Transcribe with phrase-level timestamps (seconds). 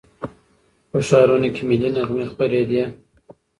[0.89, 2.83] په ښارونو کې ملي نغمې خپرېدې.